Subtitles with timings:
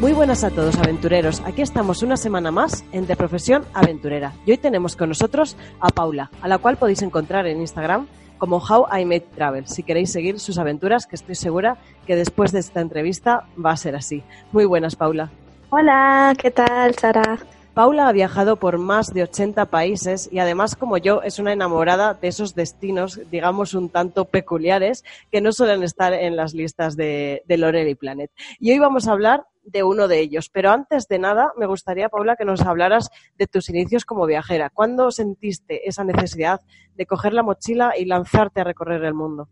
[0.00, 1.42] Muy buenas a todos aventureros.
[1.44, 4.32] Aquí estamos una semana más en De Profesión Aventurera.
[4.46, 8.06] Y hoy tenemos con nosotros a Paula, a la cual podéis encontrar en Instagram
[8.38, 11.76] como How I Made Travel, si queréis seguir sus aventuras, que estoy segura
[12.06, 14.22] que después de esta entrevista va a ser así.
[14.52, 15.30] Muy buenas, Paula.
[15.68, 17.38] Hola, ¿qué tal, Sara?
[17.74, 22.14] Paula ha viajado por más de 80 países y además, como yo, es una enamorada
[22.14, 27.42] de esos destinos, digamos, un tanto peculiares que no suelen estar en las listas de,
[27.46, 28.30] de Loreley Planet.
[28.58, 30.48] Y hoy vamos a hablar de uno de ellos.
[30.48, 34.70] Pero antes de nada, me gustaría, Paula, que nos hablaras de tus inicios como viajera.
[34.70, 36.60] ¿Cuándo sentiste esa necesidad
[36.96, 39.48] de coger la mochila y lanzarte a recorrer el mundo?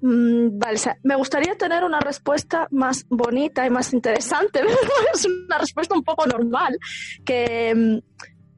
[0.00, 0.60] Mm,
[1.02, 4.60] me gustaría tener una respuesta más bonita y más interesante.
[5.14, 6.78] es una respuesta un poco normal,
[7.24, 7.98] que mm,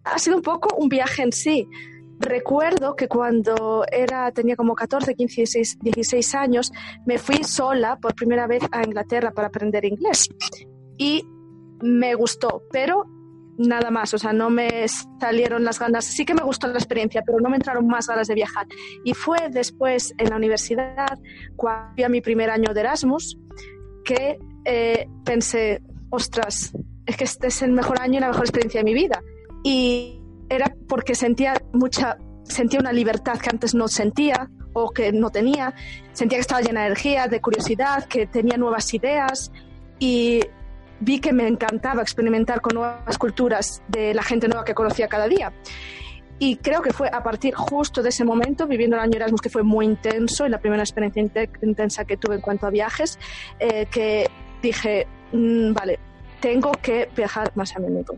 [0.05, 1.67] ha sido un poco un viaje en sí.
[2.21, 6.71] Recuerdo que cuando era, tenía como 14, 15, 16, 16 años,
[7.07, 10.29] me fui sola por primera vez a Inglaterra para aprender inglés.
[10.99, 11.25] Y
[11.81, 13.07] me gustó, pero
[13.57, 14.87] nada más, o sea, no me
[15.19, 18.29] salieron las ganas, sí que me gustó la experiencia, pero no me entraron más ganas
[18.29, 18.67] de viajar.
[19.03, 21.19] Y fue después en la universidad,
[21.57, 23.39] cuando fui a mi primer año de Erasmus,
[24.05, 26.75] que eh, pensé, ostras,
[27.07, 29.23] es que este es el mejor año y la mejor experiencia de mi vida.
[29.63, 30.20] Y
[30.51, 35.75] era porque sentía mucha, sentía una libertad que antes no sentía o que no tenía.
[36.13, 39.51] Sentía que estaba llena de energía, de curiosidad, que tenía nuevas ideas
[39.99, 40.41] y
[41.01, 45.27] vi que me encantaba experimentar con nuevas culturas de la gente nueva que conocía cada
[45.29, 45.53] día.
[46.39, 49.51] Y creo que fue a partir justo de ese momento, viviendo el año Erasmus, que
[49.51, 51.23] fue muy intenso y la primera experiencia
[51.63, 53.19] intensa que tuve en cuanto a viajes,
[53.59, 54.27] eh, que
[54.63, 55.99] dije, mm, vale,
[56.41, 58.17] tengo que viajar más a menudo.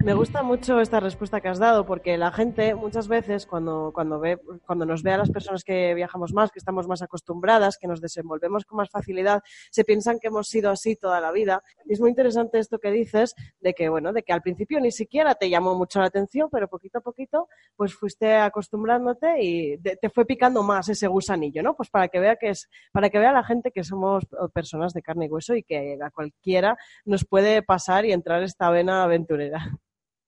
[0.00, 4.20] Me gusta mucho esta respuesta que has dado porque la gente muchas veces cuando, cuando,
[4.20, 7.86] ve, cuando nos ve a las personas que viajamos más, que estamos más acostumbradas, que
[7.86, 11.62] nos desenvolvemos con más facilidad, se piensan que hemos sido así toda la vida.
[11.86, 14.92] Y es muy interesante esto que dices de que, bueno, de que al principio ni
[14.92, 20.10] siquiera te llamó mucho la atención, pero poquito a poquito pues fuiste acostumbrándote y te
[20.10, 21.76] fue picando más ese gusanillo, ¿no?
[21.76, 25.02] Pues para que vea que es, para que vea la gente que somos personas de
[25.02, 26.76] carne y hueso y que a cualquiera
[27.06, 29.78] nos puede pasar y entrar esta vena aventurera.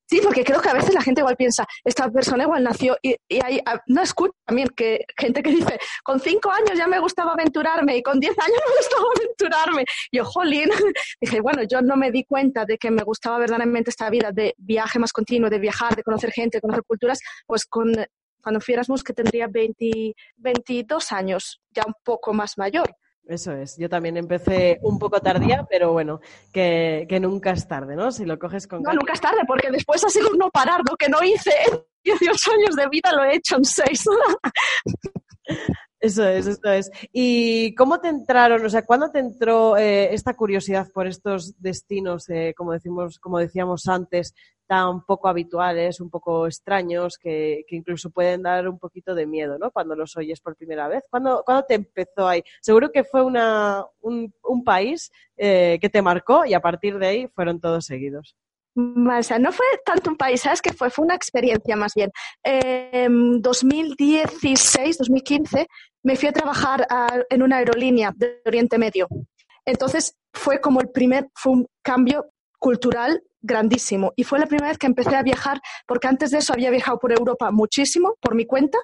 [0.09, 3.17] Sí, porque creo que a veces la gente igual piensa, esta persona igual nació y,
[3.43, 7.97] hay, no escucho también que gente que dice, con cinco años ya me gustaba aventurarme
[7.97, 9.84] y con diez años me gustaba aventurarme.
[10.13, 10.71] Y yo, jolín,
[11.21, 14.54] dije, bueno, yo no me di cuenta de que me gustaba verdaderamente esta vida de
[14.59, 17.92] viaje más continuo, de viajar, de conocer gente, de conocer culturas, pues con,
[18.41, 22.95] cuando fui Erasmus que tendría 20, 22 años, ya un poco más mayor.
[23.28, 26.21] Eso es, yo también empecé un poco tardía, pero bueno,
[26.53, 28.13] que, nunca es tarde, ¿no?
[28.13, 28.83] Si lo coges con...
[28.83, 31.81] No, nunca es tarde, porque después ha sido no parar, lo que no hice en
[32.05, 34.05] 18 años de vida lo he hecho en 6.
[36.06, 36.91] Eso es, eso es.
[37.12, 42.28] ¿Y cómo te entraron, o sea, cuándo te entró eh, esta curiosidad por estos destinos,
[42.28, 44.32] eh, como decimos, como decíamos antes,
[44.68, 49.72] tan poco habituales, un poco extraños, que, incluso pueden dar un poquito de miedo, ¿no?
[49.72, 51.03] Cuando los oyes por primera vez.
[51.10, 52.44] ¿Cuándo, te empezó ahí?
[52.60, 54.32] Seguro que fue una, un,
[54.64, 58.36] país eh, que te marcó y a partir de ahí fueron todos seguidos.
[58.76, 60.91] O sea, no fue tanto un país, ¿sabes qué fue?
[60.91, 62.10] Fue una experiencia más bien.
[62.42, 65.66] En 2016, 2015,
[66.06, 66.86] me fui a trabajar
[67.30, 69.08] en una aerolínea de Oriente Medio.
[69.64, 71.26] Entonces fue como el primer,
[71.82, 72.26] cambio
[72.60, 74.12] cultural grandísimo.
[74.14, 77.00] Y fue la primera vez que empecé a viajar, porque antes de eso había viajado
[77.00, 78.78] por Europa muchísimo, por mi cuenta.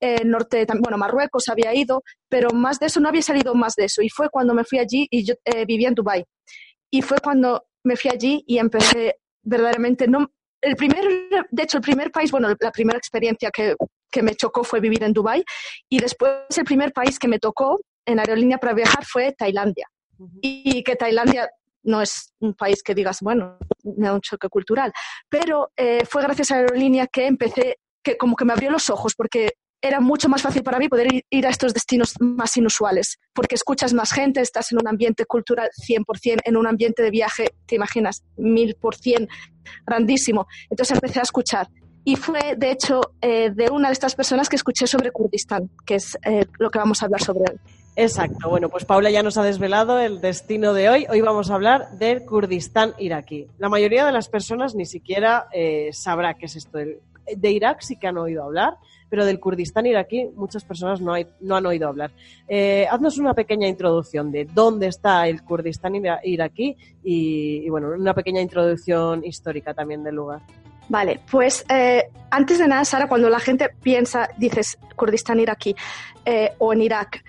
[0.00, 3.84] Eh, norte, bueno, Marruecos había ido, pero más de eso no había salido más de
[3.84, 4.02] eso.
[4.02, 6.24] Y fue cuando me fui allí y yo eh, vivía en Dubái.
[6.90, 9.14] Y fue cuando me fui allí y empecé
[9.44, 10.26] verdaderamente, no,
[10.60, 11.04] el primer,
[11.52, 13.76] de hecho, el primer país, bueno, la primera experiencia que,
[14.10, 15.44] que me chocó fue vivir en Dubái
[15.88, 19.86] y después el primer país que me tocó en aerolínea para viajar fue Tailandia.
[20.40, 21.48] Y que Tailandia
[21.84, 24.92] no es un país que digas, bueno, me da un choque cultural,
[25.28, 29.14] pero eh, fue gracias a aerolínea que empecé, que como que me abrió los ojos,
[29.14, 33.54] porque era mucho más fácil para mí poder ir, a estos destinos más inusuales, porque
[33.54, 37.76] escuchas más gente, estás en un ambiente cultural 100%, en un ambiente de viaje, te
[37.76, 39.28] imaginas, 1000%
[39.86, 40.46] grandísimo.
[40.68, 41.68] Entonces empecé a escuchar.
[42.08, 45.96] Y fue, de hecho, eh, de una de estas personas que escuché sobre Kurdistán, que
[45.96, 47.58] es eh, lo que vamos a hablar sobre hoy.
[47.96, 48.48] Exacto.
[48.48, 51.06] Bueno, pues Paula ya nos ha desvelado el destino de hoy.
[51.10, 53.46] Hoy vamos a hablar del Kurdistán iraquí.
[53.58, 56.78] La mayoría de las personas ni siquiera eh, sabrá qué es esto.
[56.78, 58.78] De Irak sí que han oído hablar,
[59.10, 62.10] pero del Kurdistán iraquí muchas personas no, hay, no han oído hablar.
[62.48, 65.92] Eh, haznos una pequeña introducción de dónde está el Kurdistán
[66.24, 66.74] iraquí
[67.04, 70.40] y, bueno, una pequeña introducción histórica también del lugar.
[70.88, 75.74] Vale, pues eh, antes de nada, Sara, cuando la gente piensa, dices Kurdistán iraquí
[76.58, 77.22] o en Irak,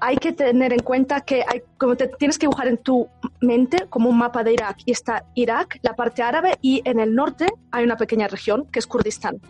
[0.00, 3.08] hay que tener en cuenta que hay, como te tienes que dibujar en tu
[3.40, 7.14] mente como un mapa de Irak y está Irak, la parte árabe y en el
[7.14, 9.40] norte hay una pequeña región que es Kurdistán.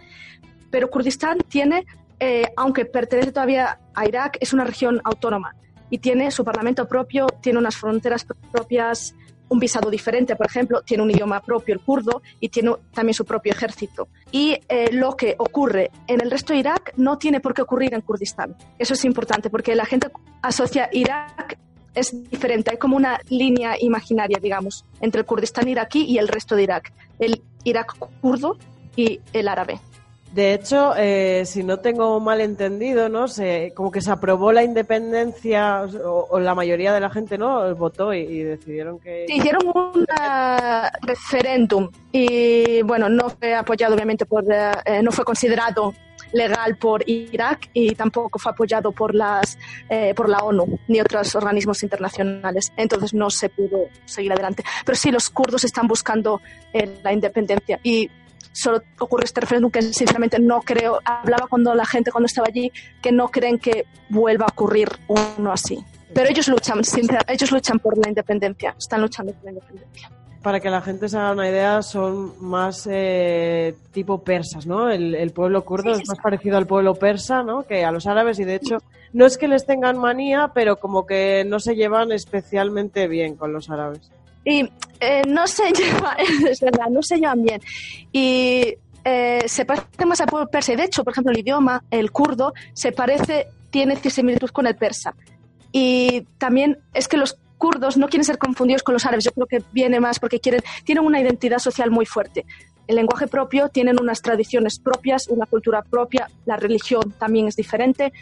[0.71, 1.87] Pero Kurdistán tiene,
[2.21, 5.55] eh, aunque pertenece todavía a Irak, es una región autónoma
[5.91, 9.15] y tiene su parlamento propio, tiene unas fronteras propias,
[9.49, 13.25] un visado diferente, por ejemplo, tiene un idioma propio, el kurdo, y tiene también su
[13.25, 14.09] propio ejército.
[14.33, 17.95] Y eh, lo que ocurre en el resto de Irak no tiene por qué ocurrir
[17.95, 18.57] en Kurdistán.
[18.79, 20.09] Eso es importante porque la gente
[20.43, 21.59] asocia Irak
[21.95, 26.55] es diferente, hay como una línea imaginaria, digamos, entre el Kurdistán iraquí y el resto
[26.55, 28.59] de Irak, el Irak kurdo
[28.95, 29.81] y el árabe.
[30.33, 33.27] De hecho, eh, si no tengo mal entendido, ¿no?
[33.27, 37.75] Se, como que se aprobó la independencia, o, la mayoría de la gente, ¿no?
[37.75, 39.27] Votó y, decidieron que...
[39.29, 40.07] Hicieron un
[41.03, 44.45] referéndum y, bueno, no fue apoyado, obviamente, por...
[44.53, 45.95] Eh, no fue considerado
[46.33, 49.57] legal por Irak y tampoco fue apoyado por las
[49.89, 52.73] eh, por la ONU ni otros organismos internacionales.
[52.77, 54.65] Entonces no se pudo seguir adelante.
[54.85, 56.41] Pero sí, los kurdos están buscando
[57.03, 58.11] la independencia y
[58.57, 62.73] solo ocurre este referéndum que sinceramente no creo, hablaba cuando la gente cuando estaba allí,
[63.03, 65.85] que no creen que vuelva a ocurrir uno así.
[66.15, 66.81] Pero ellos luchan,
[67.29, 70.11] ellos luchan por la independencia, están luchando por la independencia.
[70.43, 74.89] Para que la gente se haga una idea, son más eh, tipo persas, ¿no?
[74.91, 77.65] El, pueblo kurdo es más parecido al pueblo persa, ¿no?
[77.65, 78.79] Que a los árabes y de hecho
[79.13, 83.53] no es que les tengan manía, pero como que no se llevan especialmente bien con
[83.53, 84.11] los árabes
[84.47, 84.65] y
[85.01, 86.17] eh, no se llevan,
[86.49, 87.61] es verdad, no se llevan bien.
[88.13, 90.75] Y eh, se parece más al pueblo persa.
[90.75, 95.15] de hecho, por ejemplo, el idioma, el kurdo, se parece, tiene similitud con el persa.
[95.73, 99.25] Y también es que los kurdos no quieren ser confundidos con los árabes.
[99.25, 102.47] Yo creo que viene más porque quieren, tienen una identidad social muy fuerte.
[102.87, 108.13] El lenguaje propio, tienen unas tradiciones propias, una cultura propia, la religión también es diferente.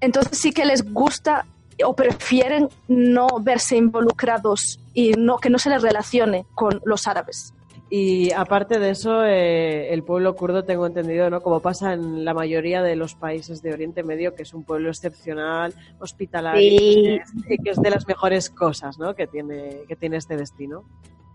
[0.00, 1.46] Entonces sí que les gusta
[1.84, 7.52] o prefieren no verse involucrados y no que no se les relacione con los árabes.
[7.88, 11.40] Y aparte de eso, eh, el pueblo kurdo, tengo entendido, ¿no?
[11.40, 14.90] Como pasa en la mayoría de los países de Oriente Medio, que es un pueblo
[14.90, 19.14] excepcional, hospitalario, y que es de las mejores cosas, ¿no?
[19.14, 20.82] Que tiene, que tiene este destino.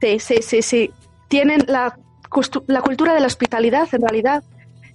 [0.01, 0.91] Sí, sí, sí, sí.
[1.29, 1.97] Tienen la,
[2.67, 4.43] la cultura de la hospitalidad, en realidad,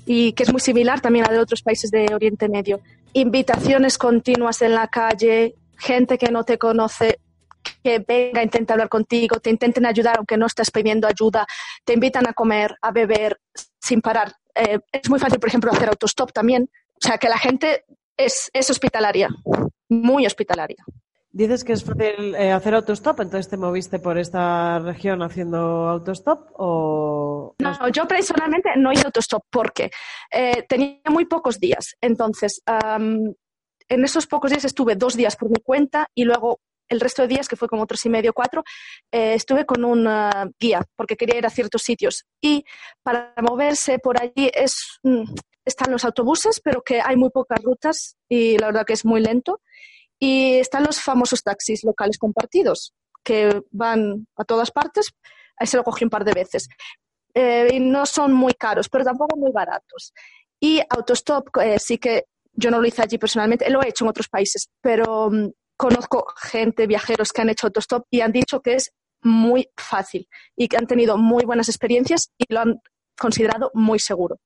[0.04, 2.80] y que es muy similar también a de otros países de Oriente Medio
[3.12, 7.20] invitaciones continuas en la calle, gente que no te conoce,
[7.82, 11.46] que venga, intenta hablar contigo, te intenten ayudar aunque no estés pidiendo ayuda,
[11.84, 13.40] te invitan a comer, a beber
[13.80, 14.32] sin parar.
[14.54, 16.68] Eh, es muy fácil, por ejemplo, hacer autostop también.
[16.94, 17.84] O sea, que la gente
[18.16, 19.28] es, es hospitalaria,
[19.88, 20.84] muy hospitalaria.
[21.36, 26.48] Dices que es fácil eh, hacer autostop, entonces te moviste por esta región haciendo autostop
[26.54, 27.54] o...
[27.58, 29.90] No, yo personalmente no hice autostop porque
[30.32, 31.94] eh, tenía muy pocos días.
[32.00, 33.34] Entonces, en
[34.02, 37.48] esos pocos días estuve dos días por mi cuenta y luego el resto de días,
[37.48, 38.64] que fue como tres y medio, cuatro,
[39.12, 40.08] eh, estuve con un
[40.58, 42.24] guía porque quería ir a ciertos sitios.
[42.40, 42.64] Y
[43.02, 45.24] para moverse por allí es, mm,
[45.66, 49.20] están los autobuses, pero que hay muy pocas rutas y la verdad que es muy
[49.20, 49.60] lento.
[50.18, 55.12] Y están los famosos taxis locales compartidos, que van a todas partes.
[55.58, 56.68] Ahí se lo cogí un par de veces.
[57.34, 60.12] Eh, y no son muy caros, pero tampoco muy baratos.
[60.58, 64.10] Y autostop, eh, sí que yo no lo hice allí personalmente, lo he hecho en
[64.10, 68.74] otros países, pero mm, conozco gente, viajeros que han hecho autostop y han dicho que
[68.74, 68.92] es
[69.22, 72.80] muy fácil y que han tenido muy buenas experiencias y lo han
[73.18, 74.38] considerado muy seguro.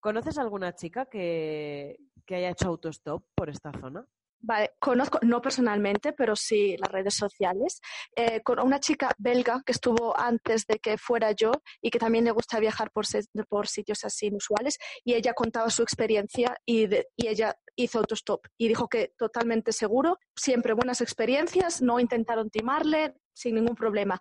[0.00, 4.06] ¿Conoces alguna chica que, que haya hecho autostop por esta zona?
[4.42, 7.80] Vale, conozco, no personalmente, pero sí las redes sociales,
[8.16, 12.24] eh, con una chica belga que estuvo antes de que fuera yo y que también
[12.24, 13.04] le gusta viajar por,
[13.48, 18.68] por sitios así inusuales y ella contaba su experiencia y, y ella hizo autostop y
[18.68, 24.18] dijo que totalmente seguro, siempre buenas experiencias, no intentaron timarle sin ningún problema.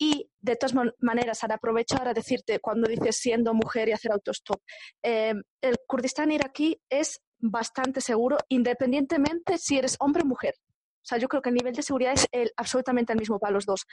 [0.00, 4.60] Y de todas maneras, ahora aprovecho a decirte, cuando dices siendo mujer y hacer autostop,
[5.02, 10.54] eh, el Kurdistán iraquí es bastante seguro, independientemente si eres hombre o mujer.
[10.58, 13.52] O sea, yo creo que el nivel de seguridad es el, absolutamente el mismo para
[13.52, 13.86] los dos.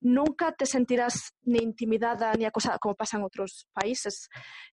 [0.00, 4.28] Nunca te sentirás ni intimidada ni acosada, como pasa en otros países,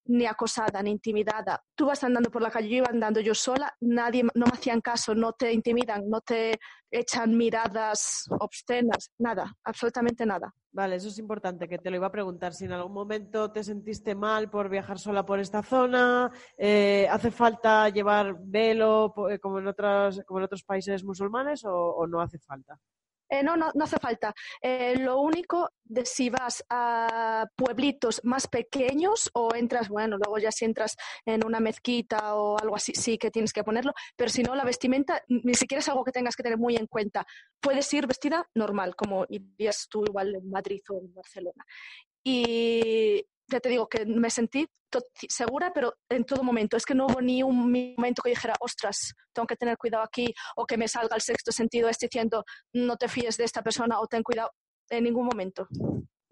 [0.05, 1.63] ni acosada ni intimidada.
[1.75, 4.81] Tú vas andando por la calle, yo iba andando yo sola, nadie, no me hacían
[4.81, 10.53] caso, no te intimidan, no te echan miradas obscenas, nada, absolutamente nada.
[10.75, 12.53] Vale, eso es importante, que te lo iba a preguntar.
[12.53, 17.29] Si en algún momento te sentiste mal por viajar sola por esta zona, eh, ¿hace
[17.29, 22.39] falta llevar velo eh, como en otros, como en otros países musulmanes o no hace
[22.39, 22.79] falta?
[23.33, 24.31] Eh, no, no, no hace falta.
[24.61, 30.51] Eh, lo único de si vas a pueblitos más pequeños o entras, bueno, luego ya
[30.51, 34.43] si entras en una mezquita o algo así, sí que tienes que ponerlo, pero si
[34.43, 37.25] no, la vestimenta ni siquiera es algo que tengas que tener muy en cuenta.
[37.59, 41.65] Puedes ir vestida normal, como irías tú igual en Madrid o en Barcelona.
[42.23, 44.67] Y ya te digo que me sentí
[45.29, 46.77] segura, pero en todo momento.
[46.77, 47.57] Es que no hubo ni un
[47.95, 51.51] momento que dijera, ostras, tengo que tener cuidado aquí, o que me salga el sexto
[51.51, 54.51] sentido este diciendo, no te fíes de esta persona o ten cuidado.
[54.89, 55.67] En ningún momento.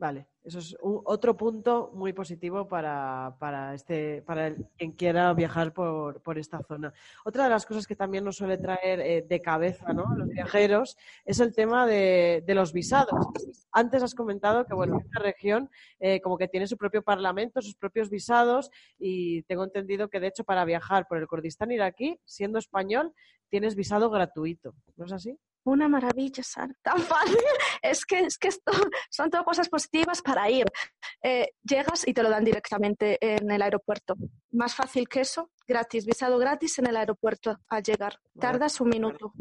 [0.02, 3.36] Vale, eso es otro punto muy positivo para,
[3.76, 6.92] este, para quien quiera viajar por, por, esta zona.
[7.24, 10.06] Otra de las cosas que también nos suele traer eh, de cabeza ¿no?
[10.16, 13.28] los viajeros es el tema de, los visados.
[13.72, 17.76] Antes has comentado que bueno, esta región eh, como que tiene su propio parlamento, sus
[17.76, 22.58] propios visados y tengo entendido que de hecho para viajar por el Kurdistán iraquí, siendo
[22.58, 23.14] español,
[23.50, 24.74] tienes visado gratuito.
[24.98, 25.38] ¿No es así?
[25.64, 26.74] Una maravilla, Sara.
[26.82, 27.38] Tan fácil.
[27.82, 28.72] Es que, es que esto,
[29.10, 30.66] son todas cosas positivas para ir.
[31.24, 34.16] Eh, llegas y te lo dan directamente en el aeropuerto.
[34.52, 38.18] Más fácil que eso, gratis, visado gratis en el aeropuerto al llegar.
[38.40, 39.34] Tardas un minuto.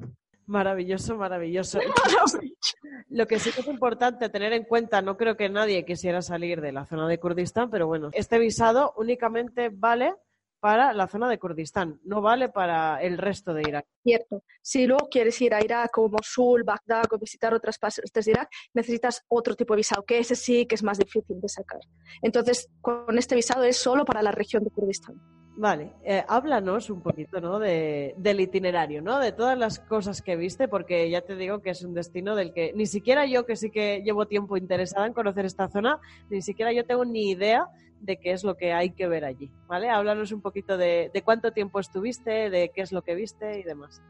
[0.47, 1.79] Maravilloso, maravilloso.
[3.09, 6.61] Lo que sí que es importante tener en cuenta, no creo que nadie quisiera salir
[6.61, 10.15] de la zona de Kurdistán, pero bueno, este visado únicamente vale
[10.61, 13.87] para la zona de Kurdistán, no vale para el resto de Irak.
[14.03, 14.45] Cierto.
[14.63, 18.51] Si luego quieres ir a Irak o Mosul, Bagdad o visitar otras partes de Irak,
[18.75, 21.81] necesitas otro tipo de visado, que ese sí que es más difícil de sacar.
[22.23, 25.40] Entonces, con este visado es solo para la región de Kurdistán.
[25.57, 27.59] Vale, eh, háblanos un poquito ¿no?
[27.59, 29.19] De, del itinerario, ¿no?
[29.19, 32.53] de todas las cosas que viste, porque ya te digo que es un destino del
[32.53, 35.99] que ni siquiera yo, que sí que llevo tiempo interesada en conocer esta zona,
[36.31, 37.67] ni siquiera yo tengo ni idea
[38.01, 39.51] de qué es lo que hay que ver allí.
[39.67, 39.91] ¿vale?
[39.91, 43.63] Háblanos un poquito de, de cuánto tiempo estuviste, de qué es lo que viste y
[43.63, 44.01] demás.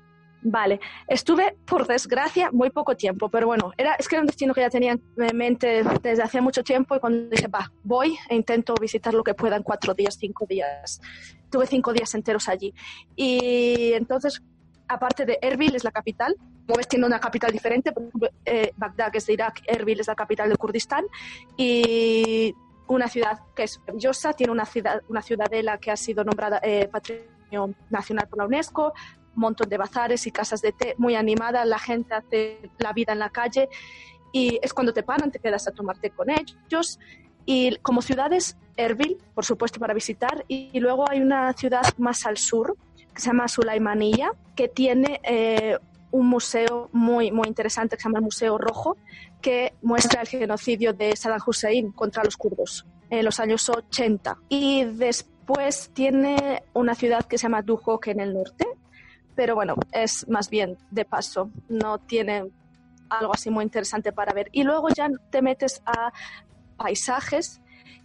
[0.42, 4.54] Vale, estuve, por desgracia, muy poco tiempo, pero bueno, era, es que era un destino
[4.54, 8.37] que ya tenía en mente desde hace mucho tiempo y cuando dije, va, voy e
[8.37, 11.00] intento visitar lo que pueda en cuatro días, cinco días.
[11.50, 12.73] Tuve cinco días enteros allí.
[13.16, 14.42] Y entonces,
[14.88, 16.35] aparte de Erbil, es la capital,
[16.66, 17.92] como ves, tiene una capital diferente,
[18.44, 21.04] eh, Bagdad, que es de Irak, Erbil es la capital de Kurdistán,
[21.56, 22.54] y
[22.87, 26.88] una ciudad que es maravillosa, tiene una, ciudad, una ciudadela que ha sido nombrada eh,
[26.90, 28.94] Patrimonio Nacional por la UNESCO,
[29.35, 33.19] montón de bazares y casas de té muy animadas, la gente hace la vida en
[33.19, 33.69] la calle
[34.33, 36.99] y es cuando te paran, te quedas a tomar té con ellos.
[37.47, 40.45] Y como ciudades, Erbil, por supuesto, para visitar.
[40.47, 42.77] Y, luego hay una ciudad más al sur,
[43.15, 45.79] que se llama Sulaimanilla, que tiene eh,
[46.13, 48.97] un museo muy, muy interesante que se llama el Museo Rojo,
[49.41, 54.39] que muestra el genocidio de Saddam Hussein contra los kurdos en los años 80.
[54.49, 58.67] Y después tiene una ciudad que se llama Duhok en el norte,
[59.40, 62.50] pero bueno, es más bien de paso, no tiene
[63.09, 64.50] algo así muy interesante para ver.
[64.52, 66.12] Y luego ya te metes a
[66.76, 67.62] paisajes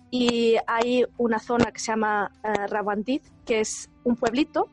[0.09, 3.03] y hay una zona que se llama uh,
[3.43, 4.69] que es un pueblito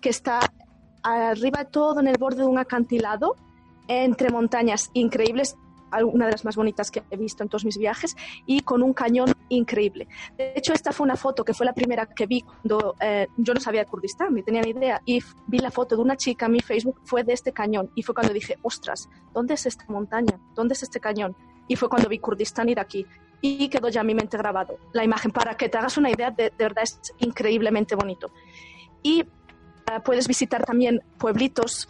[0.00, 0.40] que está
[1.02, 3.36] arriba todo en el borde de un acantilado
[3.86, 5.56] entre montañas increíbles
[6.04, 8.16] una de las más bonitas que he visto en todos mis viajes
[8.46, 10.08] y con un cañón increíble.
[10.36, 13.54] De hecho, esta fue una foto que fue la primera que vi cuando eh, yo
[13.54, 16.46] no sabía de Kurdistán, ni tenía ni idea, y vi la foto de una chica
[16.46, 19.84] en mi Facebook, fue de este cañón, y fue cuando dije, ostras, ¿dónde es esta
[19.88, 20.38] montaña?
[20.54, 21.36] ¿Dónde es este cañón?
[21.66, 23.06] Y fue cuando vi Kurdistán ir aquí.
[23.40, 25.30] Y quedó ya en mi mente grabado la imagen.
[25.30, 28.32] Para que te hagas una idea, de, verdad es increíblemente bonito.
[29.02, 29.26] Y eh,
[30.04, 31.88] puedes visitar también pueblitos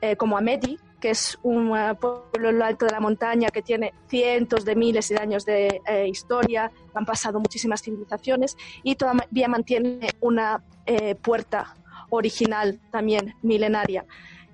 [0.00, 3.62] eh, como Amedi, que es un eh, pueblo en lo alto de la montaña que
[3.62, 9.48] tiene cientos de miles de años de eh, historia, han pasado muchísimas civilizaciones y todavía
[9.48, 11.76] mantiene una eh, puerta
[12.10, 14.04] original también milenaria.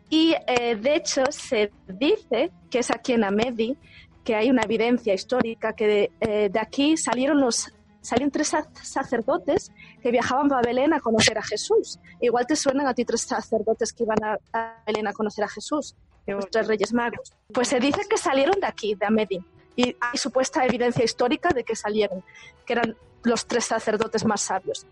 [0.09, 3.79] Y de hecho se dice que es aquí en Amedi
[4.23, 7.73] que hay una evidencia histórica que de, de aquí salieron los
[8.03, 9.73] salieron tres sacerdotes
[10.03, 11.99] que viajaban a Belén a conocer a Jesús.
[12.21, 15.97] Igual te suenan a ti tres sacerdotes que iban a Belén a conocer a Jesús
[16.27, 17.33] los tres reyes magos.
[17.53, 19.45] Pues se dice que salieron de aquí, de Amedi,
[19.77, 22.23] y hay supuesta evidencia histórica de que salieron,
[22.67, 24.87] que eran los tres sacerdotes más sabios,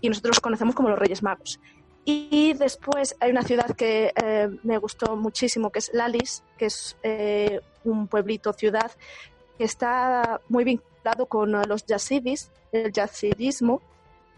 [0.00, 1.60] y nosotros los conocemos como los reyes magos.
[2.04, 6.96] Y después hay una ciudad que eh, me gustó muchísimo, que es Lalis, que es
[7.02, 8.92] eh, un pueblito, ciudad,
[9.58, 13.82] que está muy vinculado con los yazidis, el yazidismo,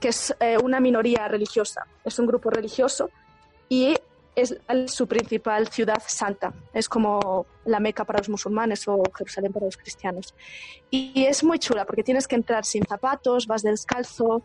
[0.00, 3.11] que es eh, una minoría religiosa, es un grupo religioso
[3.68, 3.97] y
[4.40, 6.52] es su principal ciudad santa.
[6.73, 10.35] Es como la Meca para los musulmanes o Jerusalén para los cristianos.
[10.90, 14.42] Y es muy chula porque tienes que entrar sin zapatos, vas descalzo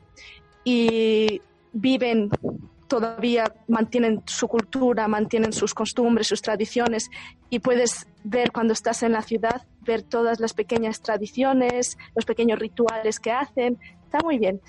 [0.64, 2.30] y viven
[2.88, 7.10] todavía, mantienen su cultura, mantienen sus costumbres, sus tradiciones
[7.50, 12.60] y puedes ver cuando estás en la ciudad, ver todas las pequeñas tradiciones, los pequeños
[12.60, 13.80] rituales que hacen.
[14.04, 14.62] Está muy bien.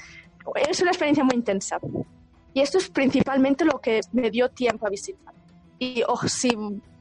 [0.68, 1.78] Es una experiencia muy intensa.
[2.54, 5.34] Y esto es principalmente lo que me dio tiempo a visitar.
[5.78, 6.56] Y oh, si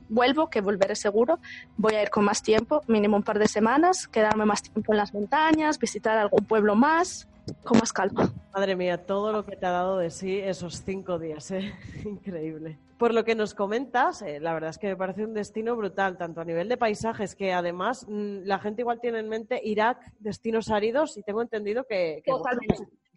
[0.10, 1.40] vuelvo, que volveré seguro,
[1.78, 4.98] voy a ir con más tiempo, mínimo un par de semanas, quedarme más tiempo en
[4.98, 7.28] las montañas, visitar algún pueblo más,
[7.64, 8.34] con más calma.
[8.54, 11.74] Madre mía, todo lo que te ha dado de sí esos cinco días, ¿eh?
[12.06, 12.80] increíble.
[12.98, 16.18] Por lo que nos comentas, eh, la verdad es que me parece un destino brutal,
[16.18, 20.00] tanto a nivel de paisajes, que además mm, la gente igual tiene en mente Irak,
[20.20, 22.32] destinos áridos, y tengo entendido que, que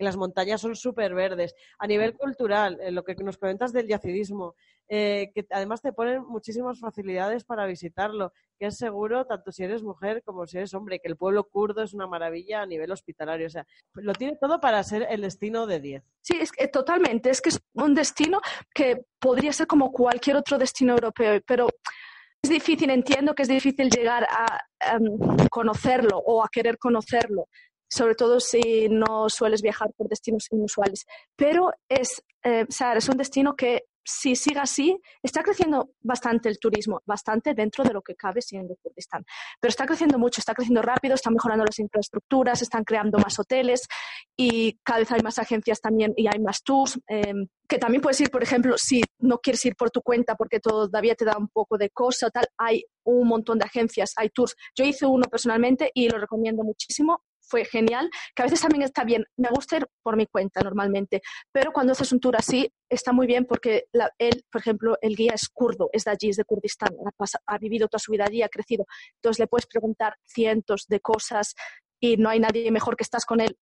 [0.05, 1.55] las montañas son súper verdes.
[1.79, 4.55] A nivel cultural, lo que nos comentas del yacidismo,
[4.89, 9.83] eh, que además te ponen muchísimas facilidades para visitarlo, que es seguro tanto si eres
[9.83, 13.47] mujer como si eres hombre, que el pueblo kurdo es una maravilla a nivel hospitalario.
[13.47, 16.05] O sea, lo tiene todo para ser el destino de 10.
[16.21, 17.31] Sí, es que, totalmente.
[17.31, 18.41] Es que es un destino
[18.75, 21.69] que podría ser como cualquier otro destino europeo, pero
[22.43, 24.61] es difícil, entiendo que es difícil llegar a
[24.95, 25.19] em,
[25.51, 27.49] conocerlo o a querer conocerlo
[27.89, 31.07] sobre todo si no sueles viajar por destinos inusuales.
[31.37, 37.03] Pero es, eh, es un destino que si sigue así, está creciendo bastante el turismo,
[37.05, 39.25] bastante dentro de lo que cabe siendo Kurdistán.
[39.61, 43.89] Pero está creciendo mucho, está creciendo rápido, están mejorando las infraestructuras, están creando más hoteles
[44.37, 47.01] y cada vez hay más agencias también y hay más tours.
[47.09, 50.61] Em, que también puedes ir, por ejemplo, si no quieres ir por tu cuenta porque
[50.61, 54.55] todavía te da un poco de cosa tal, hay un montón de agencias, hay tours.
[54.77, 59.05] Yo hice uno personalmente y lo recomiendo muchísimo fue genial, que a veces también está
[59.05, 63.13] bien, me gusta ir por mi cuenta normalmente, pero cuando haces un tour así está
[63.13, 63.87] muy bien porque
[64.19, 66.91] él, por ejemplo, el guía es kurdo, es de allí, es de Kurdistán,
[67.47, 71.55] ha, vivido toda su vida allí, ha crecido, entonces le puedes preguntar cientos de cosas
[72.01, 73.57] y no hay nadie mejor que estás con él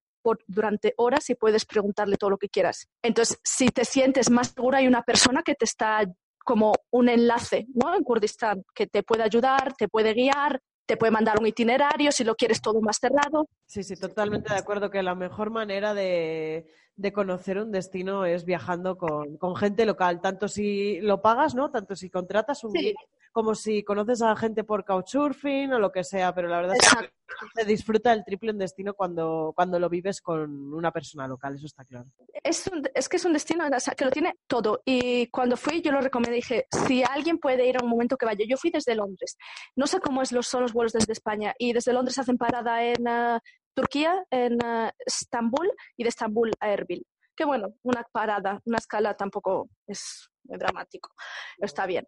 [0.46, 2.88] durante horas y puedes preguntarle todo lo que quieras.
[3.02, 6.02] Entonces, si te sientes más segura, hay una persona que te está
[6.38, 7.94] como un enlace ¿no?
[7.94, 12.24] en Kurdistán que te puede ayudar, te puede guiar, te puede mandar un itinerario si
[12.24, 13.48] lo quieres todo más cerrado.
[13.66, 16.66] Sí, sí, totalmente de acuerdo que la mejor manera de,
[17.12, 21.70] conocer un destino es viajando con, gente local, tanto si lo pagas, ¿no?
[21.70, 22.94] Tanto si contratas un guía,
[23.34, 26.94] como si conoces a gente por couchsurfing o lo que sea, pero la verdad es
[26.94, 27.10] que
[27.52, 31.66] se disfruta el triple en destino cuando, cuando lo vives con una persona local, eso
[31.66, 32.06] está claro.
[32.44, 33.64] Es, es que es un destino
[33.96, 34.82] que lo tiene todo.
[34.84, 38.24] Y cuando fui, yo lo recomendé, dije, si alguien puede ir a un momento que
[38.24, 38.44] vaya.
[38.48, 39.36] Yo fui desde Londres.
[39.74, 41.54] No sé cómo es los, son los vuelos desde España.
[41.58, 43.40] Y desde Londres hacen parada en uh,
[43.74, 47.04] Turquía, en uh, Estambul, y de Estambul a Erbil.
[47.34, 51.10] Que bueno, una parada, una escala tampoco es dramático.
[51.58, 52.06] Está bien.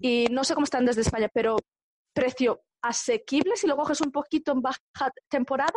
[0.00, 1.56] Y no sé cómo están desde España, pero
[2.12, 4.80] precio asequible si lo coges un poquito en baja
[5.28, 5.72] temporada.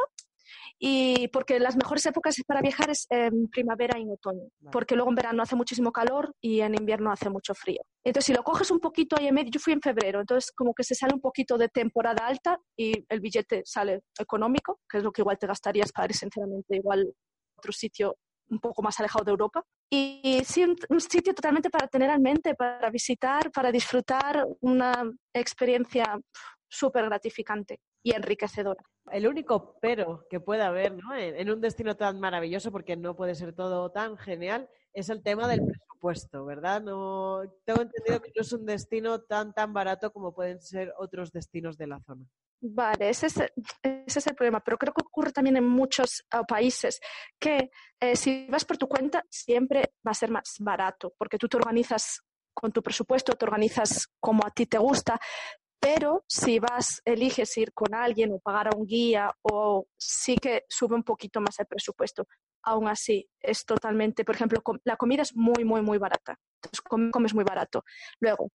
[0.79, 5.11] Y porque las mejores épocas para viajar es en primavera y en otoño, porque luego
[5.11, 7.81] en verano hace muchísimo calor y en invierno hace mucho frío.
[8.03, 10.73] Entonces, si lo coges un poquito ahí en medio, yo fui en febrero, entonces como
[10.73, 15.03] que se sale un poquito de temporada alta y el billete sale económico, que es
[15.03, 18.17] lo que igual te gastarías para ir sinceramente igual a otro sitio
[18.49, 19.63] un poco más alejado de Europa.
[19.89, 26.19] Y sí, un, sitio totalmente para tener en mente, para visitar, para disfrutar una experiencia
[26.67, 28.83] súper gratificante y enriquecedora.
[29.11, 31.15] El único pero que puede haber ¿no?
[31.15, 35.47] en, un destino tan maravilloso, porque no puede ser todo tan genial, es el tema
[35.47, 36.81] del presupuesto, ¿verdad?
[36.83, 41.31] No tengo entendido que no es un destino tan tan barato como pueden ser otros
[41.31, 42.25] destinos de la zona.
[42.61, 46.99] Vale, ese es, el problema, pero creo que ocurre también en muchos ah, países
[47.39, 51.47] que eh, si vas por tu cuenta siempre va a ser más barato, porque tú
[51.47, 52.21] te organizas
[52.53, 55.17] con tu presupuesto, te organizas como a ti te gusta,
[55.79, 60.65] pero si vas, eliges ir con alguien o pagar a un guía, o sí que
[60.67, 62.27] sube un poquito más el presupuesto.
[62.63, 66.37] Aún así, es totalmente, por ejemplo, la comida es muy, muy, muy barata.
[66.61, 67.85] Entonces, comes muy barato.
[68.19, 68.51] Luego,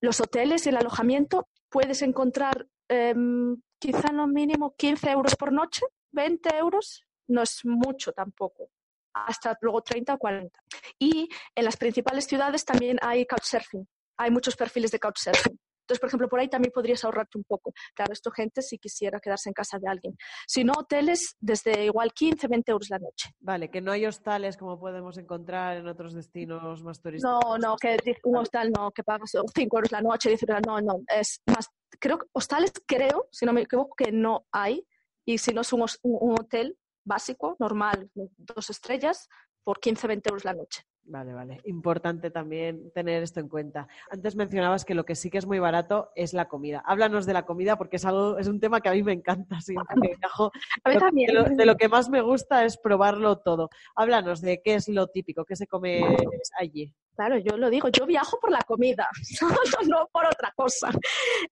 [0.00, 5.82] los hoteles y el alojamiento puedes encontrar em, quizá no mínimo 15 euros por noche,
[6.12, 8.70] 20 euros, no es mucho tampoco,
[9.12, 10.60] hasta luego 30 o 40.
[10.98, 15.58] Y en las principales ciudades también hay couchsurfing, hay muchos perfiles de couchsurfing.
[15.84, 17.72] Entonces, por ejemplo, por ahí también podrías ahorrarte un poco.
[17.94, 20.16] Claro, esto gente si quisiera quedarse en casa de alguien.
[20.46, 23.30] Si no, hoteles desde igual 15, 20 euros la noche.
[23.40, 27.38] Vale, que no hay hostales como podemos encontrar en otros destinos más turísticos.
[27.44, 30.34] No, no, que un hostal no, que pagas 5 euros la noche,
[30.66, 31.68] no, no, es más,
[32.00, 34.86] creo que hostales creo, si no me equivoco, que no hay.
[35.26, 39.28] Y si no es un, un hotel básico, normal, dos estrellas,
[39.62, 40.82] por 15, 20 euros la noche.
[41.06, 41.60] Vale, vale.
[41.64, 43.88] Importante también tener esto en cuenta.
[44.10, 46.82] Antes mencionabas que lo que sí que es muy barato es la comida.
[46.86, 49.56] Háblanos de la comida porque es algo, es un tema que a mí me encanta.
[49.56, 51.56] A mí también.
[51.56, 53.68] De lo, que más me gusta es probarlo todo.
[53.96, 56.16] Háblanos de qué es lo típico, qué se come
[56.58, 56.94] allí.
[57.14, 59.08] Claro, yo lo digo, yo viajo por la comida,
[59.88, 60.90] no, por otra cosa.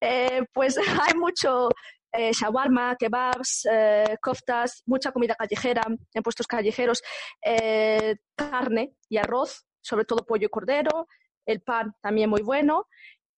[0.00, 1.68] Eh, pues hay mucho
[2.12, 7.02] eh, shawarma, kebabs, eh, koftas, mucha comida callejera en puestos callejeros,
[7.44, 11.08] eh, carne y arroz, sobre todo pollo y cordero,
[11.46, 12.86] el pan también muy bueno.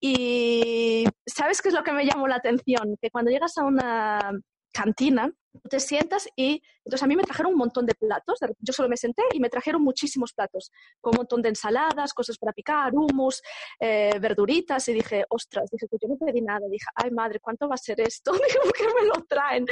[0.00, 2.96] Y ¿sabes qué es lo que me llamó la atención?
[3.00, 4.32] Que cuando llegas a una
[4.72, 5.30] cantina,
[5.68, 8.96] te sientas y entonces a mí me trajeron un montón de platos, yo solo me
[8.96, 13.42] senté y me trajeron muchísimos platos, con un montón de ensaladas, cosas para picar, humus,
[13.80, 17.68] eh, verduritas y dije, ostras, dije, pues yo no pedí nada, dije, ay madre, ¿cuánto
[17.68, 18.32] va a ser esto?
[18.32, 19.66] Digo, ¿qué me lo traen?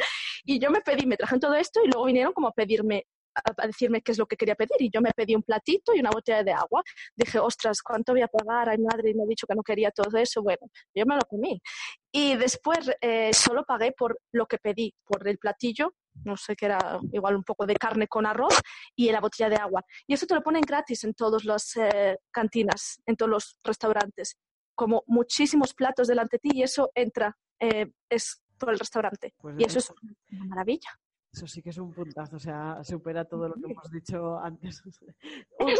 [0.45, 3.66] Y yo me pedí, me trajeron todo esto y luego vinieron como a pedirme a
[3.66, 6.11] decirme qué es lo que quería pedir y yo me pedí un platito y una
[6.11, 6.83] botella de agua.
[7.16, 8.68] Dije, ostras, ¿cuánto voy a pagar?
[8.68, 10.42] Ay, madre, y me ha dicho que no quería todo eso.
[10.42, 11.61] Bueno, yo me lo comí.
[12.12, 16.66] Y después eh, solo pagué por lo que pedí, por el platillo, no sé qué
[16.66, 18.61] era, igual un poco de carne con arroz
[18.95, 19.83] y la botella de agua.
[20.07, 24.37] Y eso te lo ponen gratis en todas las eh, cantinas, en todos los restaurantes.
[24.75, 29.35] Como muchísimos platos delante de ti y eso entra, eh, es por el restaurante.
[29.38, 29.90] Pues y eso es
[30.31, 30.90] una maravilla.
[31.33, 34.83] Eso sí que es un puntazo, o sea, supera todo lo que hemos dicho antes.
[35.59, 35.75] un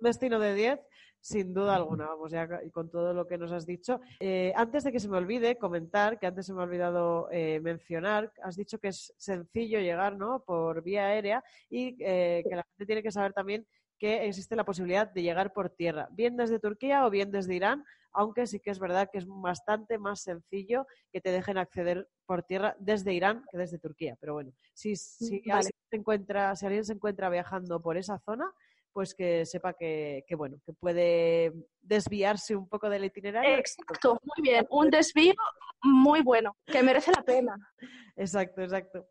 [0.00, 0.80] destino, de 10,
[1.20, 4.00] sin duda alguna, vamos, ya con todo lo que nos has dicho.
[4.20, 7.58] Eh, antes de que se me olvide comentar, que antes se me ha olvidado eh,
[7.60, 10.44] mencionar, has dicho que es sencillo llegar, ¿no?
[10.44, 13.66] Por vía aérea y eh, que la gente tiene que saber también
[13.98, 17.82] que existe la posibilidad de llegar por tierra, bien desde Turquía o bien desde Irán,
[18.12, 22.42] aunque sí que es verdad que es bastante más sencillo que te dejen acceder por
[22.42, 24.16] tierra desde Irán que desde Turquía.
[24.20, 28.18] Pero bueno, si, si, mm, alguien, se encuentra, si alguien se encuentra viajando por esa
[28.18, 28.52] zona,
[28.92, 33.56] pues que sepa que, que, bueno, que puede desviarse un poco del itinerario.
[33.56, 34.66] Exacto, muy bien.
[34.70, 35.34] Un desvío
[35.82, 37.56] muy bueno, que merece la pena.
[38.16, 39.06] Exacto, exacto.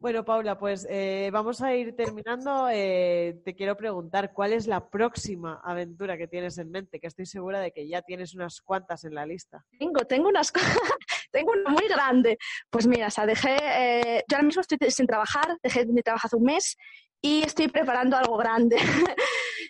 [0.00, 2.68] Bueno, Paula, pues eh, vamos a ir terminando.
[2.70, 7.00] Eh, te quiero preguntar, ¿cuál es la próxima aventura que tienes en mente?
[7.00, 9.66] Que estoy segura de que ya tienes unas cuantas en la lista.
[9.76, 10.52] Tengo, tengo unas
[11.30, 12.38] tengo una muy grande.
[12.70, 16.26] Pues mira, o sea, dejé, eh, yo ahora mismo estoy sin trabajar, dejé mi trabajo
[16.26, 16.76] hace un mes
[17.20, 18.76] y estoy preparando algo grande.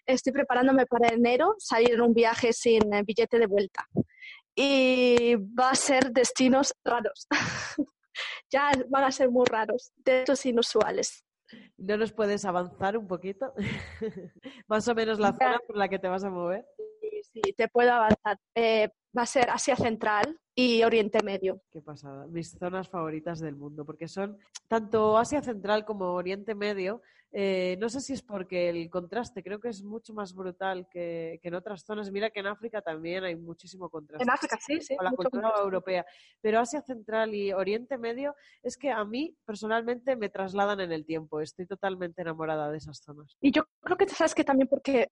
[0.07, 3.87] estoy preparándome para enero salir en un viaje sin billete de vuelta.
[4.55, 7.27] Y va a ser destinos raros.
[8.51, 11.25] ya van a ser muy raros, de estos inusuales.
[11.77, 13.55] ¿No nos puedes avanzar un poquito?
[14.66, 16.66] Más o menos la zona por la que te vas a mover.
[17.01, 18.38] Sí, sí te puedo avanzar.
[18.55, 21.61] Eh, va a ser Asia Central y Oriente Medio.
[21.71, 22.27] Qué pasada.
[22.27, 27.88] Mis zonas favoritas del mundo, porque son tanto Asia Central como Oriente Medio eh, no
[27.90, 31.83] sé si es porque el contraste creo que es mucho más brutal que, en otras
[31.85, 32.11] zonas.
[32.11, 34.23] Mira que en África también hay muchísimo contraste.
[34.23, 34.97] En África, sí, sí.
[34.97, 36.07] Con la cultura europea.
[36.40, 41.05] Pero Asia Central y Oriente Medio es que a mí personalmente me trasladan en el
[41.05, 41.40] tiempo.
[41.40, 43.37] Estoy totalmente enamorada de esas zonas.
[43.40, 45.09] Y yo creo que sabes que también porque,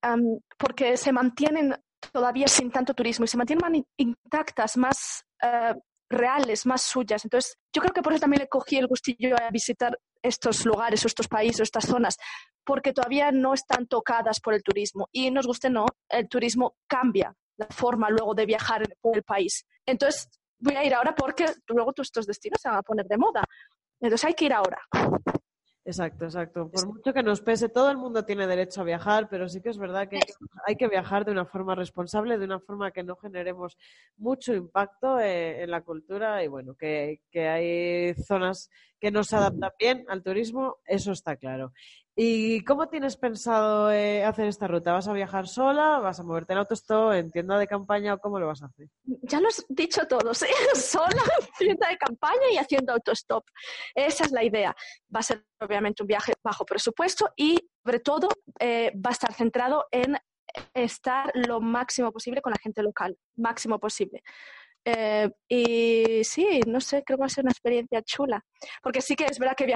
[0.59, 1.75] porque se mantienen
[2.13, 5.75] todavía sin tanto turismo y se mantienen intactas, más eh,
[6.09, 7.25] reales, más suyas.
[7.25, 11.05] Entonces, yo creo que por eso también le cogí el gustillo a visitar estos lugares
[11.05, 12.17] o estos países o estas zonas,
[12.65, 15.09] porque todavía no están tocadas por el turismo.
[15.13, 19.65] Y nos guste no, el turismo cambia la forma luego de viajar por el país.
[19.87, 20.29] Entonces,
[20.59, 23.43] voy a ir ahora porque luego estos destinos se van a poner de moda.
[24.01, 24.81] Entonces hay que ir ahora.
[25.89, 26.69] Exacto, exacto.
[26.69, 29.69] Por mucho que nos pese, todo el mundo tiene derecho a viajar, pero sí que
[29.69, 30.19] es verdad que
[30.67, 33.79] hay que viajar de una forma responsable, de una forma que no generemos
[34.17, 38.69] mucho impacto eh, en la cultura y bueno, que, que hay zonas
[38.99, 41.73] que no se adaptan bien al turismo, eso está claro.
[42.19, 44.95] ¿Y cómo tienes pensado eh, hacer esta ruta?
[44.95, 45.99] ¿Vas a viajar sola?
[45.99, 48.89] ¿Vas a moverte en autostop, en tienda de campaña o cómo lo vas a hacer?
[49.05, 50.47] Ya lo has dicho todo, ¿sí?
[50.75, 51.11] sola,
[51.59, 53.45] tienda de campaña y haciendo autostop.
[53.95, 54.75] Esa es la idea.
[55.15, 58.29] Va a ser obviamente un viaje bajo presupuesto y sobre todo
[58.61, 60.17] eh, va a estar centrado en
[60.73, 64.23] estar lo máximo posible con la gente local, máximo posible.
[64.87, 68.43] Eh, y sí, no sé, creo que va a ser una experiencia chula.
[68.83, 69.67] Porque sí que es verdad que he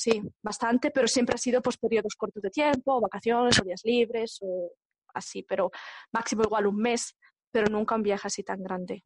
[0.00, 4.72] sí, bastante, pero siempre ha sido pues periodos cortos de tiempo, vacaciones días libres o
[5.12, 5.70] así, pero
[6.10, 7.14] máximo igual un mes,
[7.50, 9.02] pero nunca un viaje así tan grande.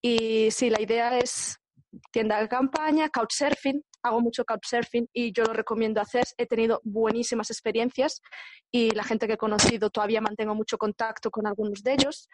[0.00, 1.58] Y sí, la idea es
[2.10, 6.24] tienda de campaña, couchsurfing, hago mucho couchsurfing y yo lo recomiendo hacer.
[6.38, 8.22] He tenido buenísimas experiencias
[8.70, 12.30] y la gente que he conocido todavía mantengo mucho contacto con algunos de ellos.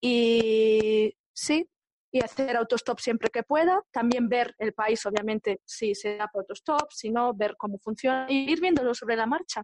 [0.00, 1.68] Y sí,
[2.10, 3.82] y hacer autostop siempre que pueda.
[3.90, 8.50] También ver el país, obviamente, si se da autostop, si no, ver cómo funciona y
[8.50, 9.62] ir viéndolo sobre la marcha.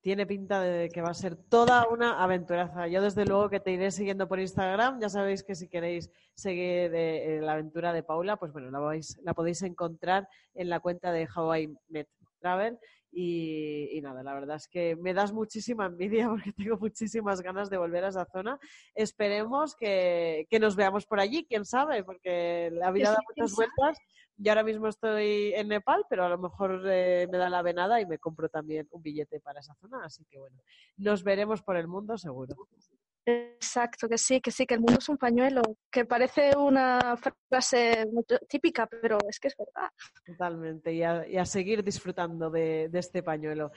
[0.00, 2.86] Tiene pinta de que va a ser toda una aventuraza.
[2.86, 5.00] Yo desde luego que te iré siguiendo por Instagram.
[5.00, 9.18] Ya sabéis que si queréis seguir eh, la aventura de Paula, pues bueno, la, vais,
[9.24, 12.78] la podéis encontrar en la cuenta de Hawaii Met Travel.
[13.18, 17.78] Y, nada, la verdad es que me das muchísima envidia porque tengo muchísimas ganas de
[17.78, 18.60] volver a esa zona.
[18.94, 23.98] Esperemos que, nos veamos por allí, quién sabe, porque la vida da muchas vueltas.
[24.36, 28.02] Yo ahora mismo estoy en Nepal, pero a lo mejor eh, me da la venada
[28.02, 30.04] y me compro también un billete para esa zona.
[30.04, 30.60] Así que bueno,
[30.98, 32.54] nos veremos por el mundo seguro.
[33.28, 35.60] Exacto, que sí, que sí, que el mundo es un pañuelo,
[35.90, 37.16] que parece una
[37.48, 38.06] frase
[38.48, 39.90] típica, pero es que es verdad.
[40.24, 43.72] Totalmente, y a, seguir disfrutando de, este pañuelo.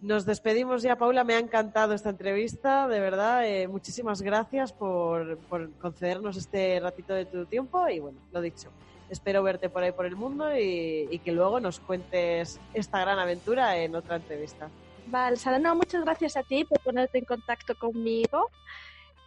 [0.00, 1.22] Nos despedimos ya, Paula.
[1.22, 3.46] Me ha encantado esta entrevista, de verdad.
[3.46, 5.38] Eh, muchísimas gracias por,
[5.80, 8.68] concedernos este ratito de tu tiempo y bueno, lo dicho.
[9.10, 13.20] Espero verte por ahí por el mundo y, y que luego nos cuentes esta gran
[13.20, 14.68] aventura en otra entrevista.
[15.06, 18.50] Vale, Sara, no, muchas gracias a ti por ponerte en contacto conmigo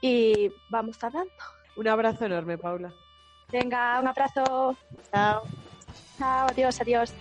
[0.01, 1.31] y vamos hablando.
[1.77, 2.93] Un abrazo enorme, Paula.
[3.51, 4.75] Venga, un abrazo.
[5.11, 5.43] Chao.
[6.17, 7.13] Chao, adiós, adiós.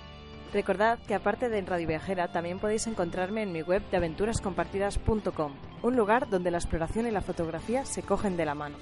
[0.53, 5.53] Recordad que aparte de en Radio Viajera también podéis encontrarme en mi web de aventurascompartidas.com,
[5.83, 8.77] un lugar donde la exploración y la fotografía se cogen de la mano.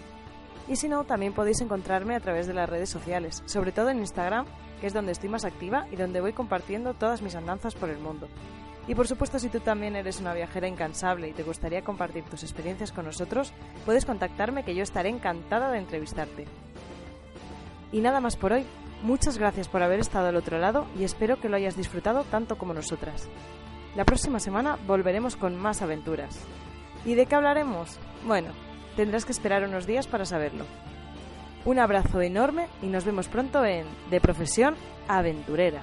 [0.67, 3.99] Y si no, también podéis encontrarme a través de las redes sociales, sobre todo en
[3.99, 4.47] Instagram,
[4.81, 7.99] que es donde estoy más activa y donde voy compartiendo todas mis andanzas por el
[7.99, 8.29] mundo.
[8.89, 12.43] Y por supuesto, si tú también eres una viajera incansable y te gustaría compartir tus
[12.43, 13.53] experiencias con nosotros,
[13.85, 16.47] puedes contactarme que yo estaré encantada de entrevistarte.
[17.93, 18.65] Y nada más por hoy.
[19.03, 22.59] Muchas gracias por haber estado al otro lado y espero que lo hayas disfrutado tanto
[22.59, 23.29] como nosotras.
[23.95, 26.41] La próxima semana volveremos con más aventuras.
[27.05, 27.97] ¿Y de qué hablaremos?
[28.27, 28.49] Bueno,
[28.97, 30.65] tendrás que esperar unos días para saberlo.
[31.65, 34.75] Un abrazo enorme y nos vemos pronto en De Profesión
[35.07, 35.83] Aventurera.